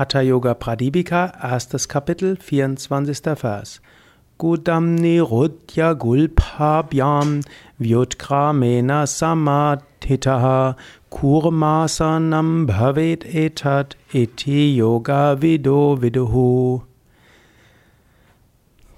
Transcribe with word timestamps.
Hatha 0.00 0.22
Yoga 0.22 0.54
Pradipika, 0.54 1.30
erstes 1.42 1.86
Kapitel, 1.86 2.36
24. 2.36 3.36
Vers. 3.36 3.82
Gudam 4.38 4.94
nirudya 4.94 5.92
gulpabhyam 5.92 7.42
vyutkramena 7.78 9.06
samadhitaha 9.06 10.76
kurmasanam 11.10 12.66
bhavet 12.66 13.26
etat 13.26 13.98
iti 14.14 14.74
yoga 14.74 15.42
vido 15.42 16.00
viduhu. 16.00 16.80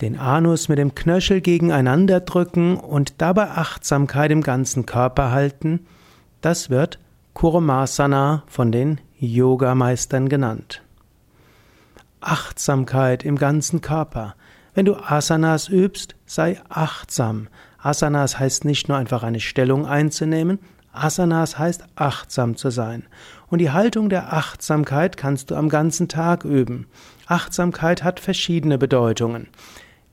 Den 0.00 0.16
Anus 0.18 0.70
mit 0.70 0.78
dem 0.78 0.94
Knöchel 0.94 1.42
gegeneinander 1.42 2.20
drücken 2.20 2.78
und 2.78 3.20
dabei 3.20 3.50
Achtsamkeit 3.50 4.30
im 4.30 4.40
ganzen 4.40 4.86
Körper 4.86 5.30
halten, 5.30 5.80
das 6.40 6.70
wird 6.70 6.98
Kurmasana 7.34 8.44
von 8.46 8.72
den 8.72 8.98
Yogameistern 9.18 10.30
genannt. 10.30 10.80
Achtsamkeit 12.26 13.24
im 13.24 13.36
ganzen 13.36 13.80
Körper. 13.80 14.34
Wenn 14.74 14.84
du 14.84 14.96
Asanas 14.96 15.68
übst, 15.68 16.16
sei 16.26 16.60
achtsam. 16.68 17.48
Asanas 17.78 18.38
heißt 18.38 18.64
nicht 18.64 18.88
nur 18.88 18.98
einfach 18.98 19.22
eine 19.22 19.40
Stellung 19.40 19.86
einzunehmen, 19.86 20.58
Asanas 20.92 21.58
heißt 21.58 21.84
achtsam 21.94 22.56
zu 22.56 22.70
sein. 22.70 23.04
Und 23.48 23.60
die 23.60 23.70
Haltung 23.70 24.08
der 24.08 24.32
Achtsamkeit 24.32 25.16
kannst 25.16 25.50
du 25.50 25.54
am 25.54 25.68
ganzen 25.68 26.08
Tag 26.08 26.44
üben. 26.44 26.86
Achtsamkeit 27.26 28.02
hat 28.02 28.18
verschiedene 28.18 28.76
Bedeutungen. 28.76 29.48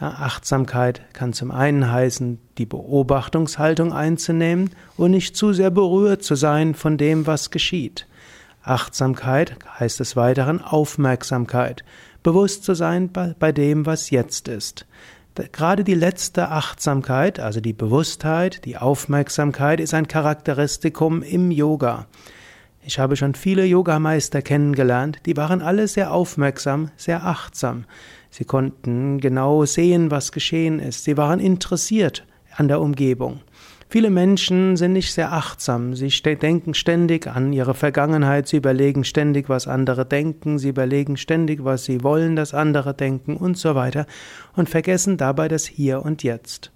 Ja, 0.00 0.10
Achtsamkeit 0.10 1.00
kann 1.14 1.32
zum 1.32 1.50
einen 1.50 1.90
heißen, 1.90 2.38
die 2.58 2.66
Beobachtungshaltung 2.66 3.92
einzunehmen 3.92 4.70
und 4.96 5.12
nicht 5.12 5.36
zu 5.36 5.52
sehr 5.52 5.70
berührt 5.70 6.22
zu 6.22 6.34
sein 6.34 6.74
von 6.74 6.98
dem, 6.98 7.26
was 7.26 7.50
geschieht. 7.50 8.06
Achtsamkeit 8.64 9.56
heißt 9.78 10.00
des 10.00 10.16
Weiteren 10.16 10.62
Aufmerksamkeit, 10.62 11.84
bewusst 12.22 12.64
zu 12.64 12.74
sein 12.74 13.10
bei 13.12 13.52
dem, 13.52 13.86
was 13.86 14.10
jetzt 14.10 14.48
ist. 14.48 14.86
Gerade 15.52 15.84
die 15.84 15.94
letzte 15.94 16.48
Achtsamkeit, 16.48 17.40
also 17.40 17.60
die 17.60 17.72
Bewusstheit, 17.72 18.64
die 18.64 18.76
Aufmerksamkeit, 18.76 19.80
ist 19.80 19.92
ein 19.92 20.08
Charakteristikum 20.08 21.22
im 21.22 21.50
Yoga. 21.50 22.06
Ich 22.82 22.98
habe 22.98 23.16
schon 23.16 23.34
viele 23.34 23.64
Yogameister 23.64 24.42
kennengelernt, 24.42 25.20
die 25.26 25.36
waren 25.36 25.60
alle 25.60 25.88
sehr 25.88 26.12
aufmerksam, 26.12 26.90
sehr 26.96 27.24
achtsam. 27.24 27.84
Sie 28.30 28.44
konnten 28.44 29.20
genau 29.20 29.64
sehen, 29.64 30.10
was 30.10 30.32
geschehen 30.32 30.78
ist. 30.78 31.04
Sie 31.04 31.16
waren 31.16 31.40
interessiert 31.40 32.26
an 32.56 32.68
der 32.68 32.80
Umgebung. 32.80 33.40
Viele 33.94 34.10
Menschen 34.10 34.76
sind 34.76 34.92
nicht 34.92 35.14
sehr 35.14 35.32
achtsam. 35.32 35.94
Sie 35.94 36.08
denken 36.08 36.74
ständig 36.74 37.28
an 37.28 37.52
ihre 37.52 37.74
Vergangenheit, 37.74 38.48
sie 38.48 38.56
überlegen 38.56 39.04
ständig, 39.04 39.48
was 39.48 39.68
andere 39.68 40.04
denken, 40.04 40.58
sie 40.58 40.70
überlegen 40.70 41.16
ständig, 41.16 41.62
was 41.62 41.84
sie 41.84 42.02
wollen, 42.02 42.34
dass 42.34 42.54
andere 42.54 42.92
denken 42.92 43.36
und 43.36 43.56
so 43.56 43.76
weiter 43.76 44.06
und 44.56 44.68
vergessen 44.68 45.16
dabei 45.16 45.46
das 45.46 45.66
Hier 45.66 46.04
und 46.04 46.24
Jetzt. 46.24 46.72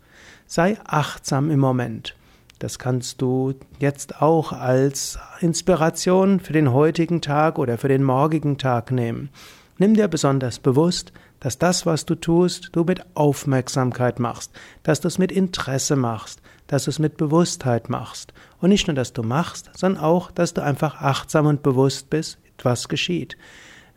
Sei 0.47 0.77
achtsam 0.85 1.51
im 1.51 1.59
Moment. 1.59 2.15
Das 2.61 2.79
kannst 2.79 3.21
du 3.21 3.55
jetzt 3.81 4.23
auch 4.23 4.53
als 4.53 5.19
Inspiration 5.41 6.39
für 6.39 6.53
den 6.53 6.73
heutigen 6.73 7.21
Tag 7.21 7.59
oder 7.59 7.79
für 7.79 7.89
den 7.89 8.05
morgigen 8.05 8.59
Tag 8.59 8.93
nehmen. 8.93 9.31
Nimm 9.77 9.95
dir 9.95 10.07
besonders 10.07 10.61
bewusst, 10.61 11.13
dass 11.41 11.59
das, 11.59 11.87
was 11.87 12.05
du 12.05 12.15
tust, 12.15 12.71
du 12.73 12.85
mit 12.85 13.05
Aufmerksamkeit 13.15 14.19
machst, 14.19 14.53
dass 14.83 15.01
du 15.01 15.09
es 15.09 15.19
mit 15.19 15.33
Interesse 15.33 15.97
machst, 15.97 16.41
dass 16.67 16.85
du 16.85 16.91
es 16.91 16.99
mit 16.99 17.17
Bewusstheit 17.17 17.89
machst. 17.89 18.33
Und 18.61 18.71
nicht 18.71 18.87
nur, 18.87 18.95
dass 18.95 19.13
du 19.13 19.23
machst, 19.23 19.71
sondern 19.75 20.03
auch, 20.03 20.31
dass 20.31 20.55
du 20.55 20.63
einfach 20.63 21.01
achtsam 21.01 21.47
und 21.47 21.63
bewusst 21.63 22.11
bist, 22.11 22.39
was 22.63 22.89
geschieht. 22.89 23.37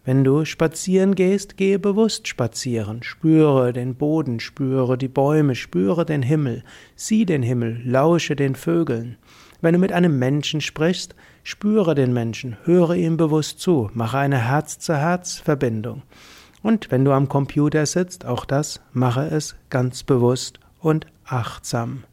Wenn 0.03 0.23
du 0.23 0.45
spazieren 0.45 1.14
gehst, 1.14 1.58
gehe 1.58 1.78
bewusst 1.78 2.28
spazieren, 2.28 3.03
spüre 3.03 3.72
den 3.72 3.94
Boden, 3.94 4.39
spüre 4.39 4.98
die 4.98 5.08
Bäume, 5.08 5.53
spüre 5.53 6.05
den 6.05 6.23
Himmel, 6.23 6.64
sieh 6.95 7.26
den 7.26 7.43
Himmel, 7.43 7.82
lausche 7.86 8.36
den 8.36 8.55
Vögeln. 8.55 9.17
Wenn 9.61 9.73
du 9.73 9.80
mit 9.80 9.92
einem 9.92 10.17
Menschen 10.17 10.60
sprichst, 10.60 11.14
spüre 11.43 11.93
den 11.93 12.14
Menschen, 12.14 12.58
höre 12.64 12.95
ihm 12.95 13.16
bewusst 13.16 13.60
zu, 13.60 13.92
mache 13.93 14.17
eine 14.17 14.39
Herz-zu-Herz-Verbindung. 14.39 16.02
Und 16.64 16.92
wenn 16.92 17.05
du 17.05 17.11
am 17.11 17.27
Computer 17.27 17.86
sitzt, 17.86 18.26
auch 18.26 18.45
das, 18.45 18.82
mache 18.94 19.26
es 19.26 19.55
ganz 19.70 20.04
bewusst 20.04 20.60
und 20.80 21.08
achtsam. 21.26 22.04